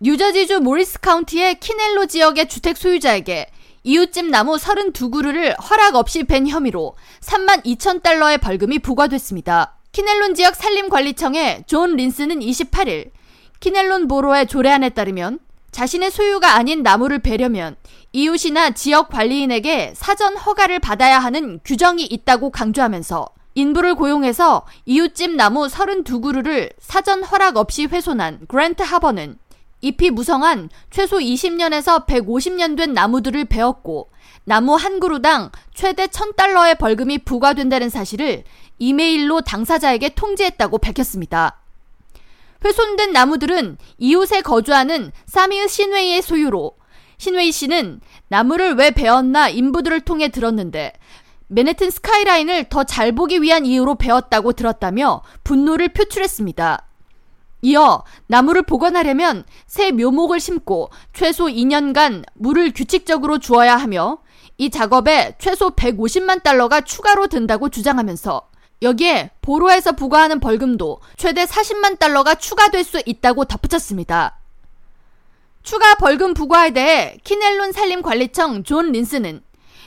[0.00, 3.46] 뉴저지주 모리스 카운티의 키넬론 지역의 주택 소유자에게
[3.84, 9.76] 이웃집 나무 32그루를 허락 없이 벤 혐의로 3만 2천 달러의 벌금이 부과됐습니다.
[9.92, 13.10] 키넬론 지역 산림관리청의 존 린스는 28일
[13.60, 15.38] 키넬론 보로의 조례안에 따르면
[15.70, 17.76] 자신의 소유가 아닌 나무를 베려면
[18.12, 26.72] 이웃이나 지역 관리인에게 사전 허가를 받아야 하는 규정이 있다고 강조하면서 인부를 고용해서 이웃집 나무 32그루를
[26.78, 29.38] 사전 허락 없이 훼손한 그랜트 하버는
[29.86, 34.10] 잎이 무성한 최소 20년에서 150년 된 나무들을 베었고
[34.44, 38.42] 나무 한 그루당 최대 1000달러의 벌금이 부과된다는 사실을
[38.78, 41.60] 이메일로 당사자에게 통지했다고 밝혔습니다.
[42.64, 46.76] 훼손된 나무들은 이웃에 거주하는 사미의 신웨이의 소유로
[47.18, 50.92] 신웨이 씨는 나무를 왜 베었나 인부들을 통해 들었는데
[51.48, 56.86] 맨해튼 스카이라인을 더 잘 보기 위한 이유로 베었다고 들었다며 분노를 표출했습니다.
[57.66, 64.18] 이어 나무를 복원하려면 새 묘목을 심고 최소 2년간 물을 규칙적으로 주어야 하며
[64.56, 68.48] 이 작업에 최소 150만 달러가 추가로 든다고 주장하면서
[68.82, 74.38] 여기에 borough에서 부과하는 벌금도 최대 40만 달러가 추가될 수 있다고 덧붙였습니다.
[75.64, 79.42] 추가 벌금 부과에 대해 키넬론 산림관리청 존 린스는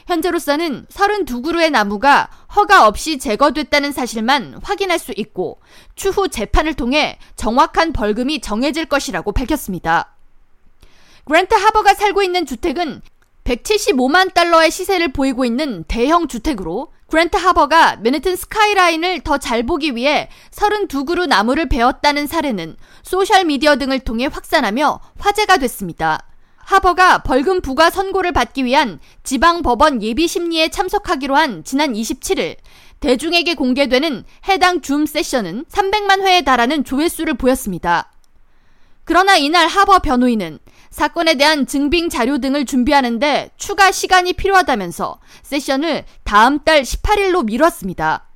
[0.10, 5.60] 현재로서는 32그루의 나무가 허가 없이 제거됐다는 사실만 확인할 수 있고
[5.96, 10.16] 추후 재판을 통해 정확한 벌금이 정해질 것이라고 밝혔습니다.
[11.26, 13.02] 그랜트 하버가 살고 있는 주택은
[13.44, 20.30] 175만 달러의 시세를 보이고 있는 대형 주택으로 그랜트 하버가 맨해튼 스카이라인을 더 잘 보기 위해
[20.52, 26.29] 32그루 나무를 베었다는 사례는 소셜미디어 등을 통해 확산하며 화제가 됐습니다.
[26.70, 32.58] 하버가 벌금 부과 선고를 받기 위한 지방법원 예비 심리에 참석하기로 한 지난 27일
[33.00, 38.12] 대중에게 공개되는 해당 줌 세션은 300만 회에 달하는 조회수를 보였습니다.
[39.04, 40.60] 그러나 이날 하버 변호인은
[40.92, 48.28] 사건에 대한 증빙 자료 등을 준비하는데 추가 시간이 필요하다면서 세션을 다음 달 18일로 미뤘습니다.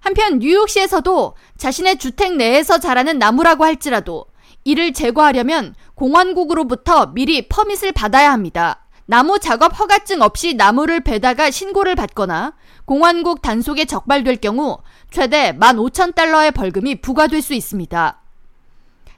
[0.00, 4.26] 한편 뉴욕시에서도 자신의 주택 내에서 자라는 나무라고 할지라도
[4.64, 8.86] 이를 제거하려면 공원국으로부터 미리 퍼밋을 받아야 합니다.
[9.06, 12.52] 나무 작업 허가증 없이 나무를 베다가 신고를 받거나
[12.84, 14.78] 공원국 단속에 적발될 경우
[15.10, 18.20] 최대 15,000달러의 벌금이 부과될 수 있습니다.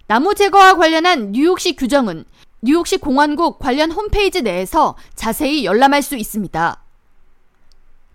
[0.07, 2.25] 나무 제거와 관련한 뉴욕시 규정은
[2.63, 6.83] 뉴욕시 공원국 관련 홈페이지 내에서 자세히 열람할 수 있습니다.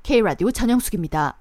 [0.04, 1.38] K라디오 전영숙입니다.